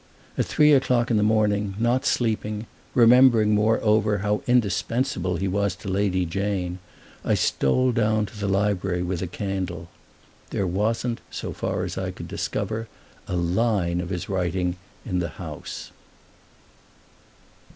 [0.35, 2.65] At three o'clock in the morning, not sleeping,
[2.95, 6.79] remembering moreover how indispensable he was to Lady Jane,
[7.23, 9.89] I stole down to the library with a candle.
[10.49, 12.87] There wasn't, so far as I could discover,
[13.27, 15.91] a line of his writing in the house.